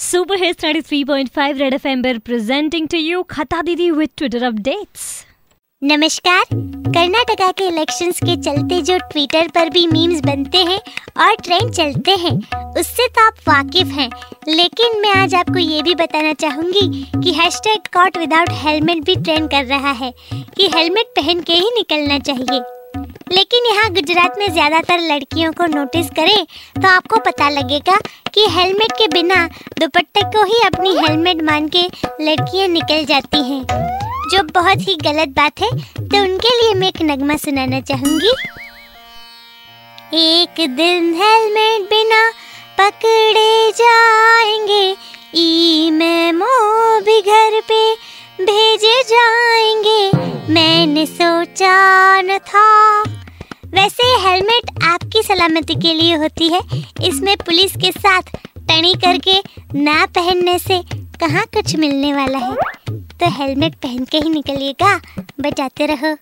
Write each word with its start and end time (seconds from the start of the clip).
Super 0.00 0.36
Hits 0.36 0.64
93.5 0.64 1.58
Red 1.60 1.74
FM 1.74 2.02
पर 2.02 2.18
presenting 2.18 2.86
to 2.88 2.98
you 2.98 3.24
खता 3.30 3.62
दीदी 3.62 3.90
with 3.90 4.10
Twitter 4.18 4.40
updates. 4.40 5.26
नमस्कार। 5.82 6.44
कर्नाटका 6.92 7.52
के 7.52 7.64
इलेक्शंस 7.64 8.18
के 8.18 8.36
चलते 8.36 8.82
जो 8.82 8.98
ट्विटर 8.98 9.48
पर 9.48 9.68
भी 9.68 9.86
मीम्स 9.86 10.20
बनते 10.20 10.58
हैं 10.58 10.80
और 11.26 11.34
ट्रेंड 11.34 11.72
चलते 11.72 12.10
हैं, 12.10 12.34
उससे 12.80 13.06
तो 13.08 13.26
आप 13.26 13.34
वाकिफ 13.48 13.86
हैं। 13.86 14.10
लेकिन 14.48 15.00
मैं 15.00 15.10
आज 15.10 15.34
आपको 15.34 15.58
ये 15.58 15.82
भी 15.82 15.94
बताना 15.94 16.32
चाहूँगी 16.32 17.04
कि 17.22 17.32
हैशटैग 17.32 17.80
कॉट 17.94 18.18
विदाउट 18.18 18.48
हेलमेट 18.50 19.04
भी 19.04 19.16
ट्रेंड 19.16 19.50
कर 19.50 19.64
रहा 19.64 19.92
है 19.92 20.14
कि 20.32 20.68
हेलमेट 20.74 21.06
पहन 21.06 21.40
के 21.40 21.52
ही 21.52 21.70
निकलना 21.74 22.18
चाहिए। 22.18 22.79
लेकिन 23.32 23.66
यहाँ 23.66 23.90
गुजरात 23.94 24.38
में 24.38 24.50
ज़्यादातर 24.52 25.00
लड़कियों 25.02 25.52
को 25.52 25.66
नोटिस 25.66 26.06
करें 26.16 26.44
तो 26.82 26.88
आपको 26.88 27.18
पता 27.26 27.48
लगेगा 27.50 27.96
कि 28.34 28.46
हेलमेट 28.50 28.92
के 28.92 29.06
बिना 29.08 29.46
दुपट्टे 29.78 30.22
को 30.34 30.44
ही 30.44 30.60
अपनी 30.66 30.94
हेलमेट 30.98 31.42
मान 31.42 31.68
के 31.68 31.82
लड़कियाँ 32.20 32.68
निकल 32.68 33.04
जाती 33.04 33.42
हैं। 33.50 33.64
जो 34.32 34.42
बहुत 34.54 34.86
ही 34.88 34.94
गलत 35.04 35.28
बात 35.36 35.60
है 35.60 35.70
तो 35.98 36.22
उनके 36.22 36.56
लिए 36.60 36.74
मैं 36.80 36.88
एक 36.88 37.02
नगमा 37.02 37.36
सुनाना 37.36 37.80
चाहूँगी। 37.82 38.32
एक 40.16 40.60
दिन 40.76 41.12
हेलमेट 41.14 41.88
बिना 41.90 42.28
पकड़े 42.78 43.70
जाएँगे 43.76 44.84
ई 45.36 45.90
भी 47.02 47.20
घर 47.20 47.60
पे 47.68 47.82
भेजे 48.44 49.02
जाएँगे। 49.08 50.52
मैंने 50.52 51.06
सोचा 51.06 52.20
न 52.22 52.38
था 52.38 52.68
वैसे 53.74 54.06
हेलमेट 54.20 54.82
आपकी 54.84 55.22
सलामती 55.22 55.74
के 55.74 55.94
लिए 55.94 56.14
होती 56.14 56.48
है। 56.48 56.60
इसमें 57.08 57.36
पुलिस 57.36 57.76
के 57.76 57.92
साथ 57.92 58.22
टणी 58.68 58.94
करके 58.94 59.34
ना 59.82 60.06
पहनने 60.06 60.58
से 60.58 60.82
कहाँ 61.20 61.44
कुछ 61.54 61.76
मिलने 61.76 62.12
वाला 62.14 62.38
है? 62.38 62.54
तो 62.90 63.30
हेलमेट 63.30 63.74
पहन 63.74 64.04
के 64.04 64.18
ही 64.18 64.28
निकलिएगा 64.28 65.00
बचाते 65.40 65.86
रहो। 65.86 66.16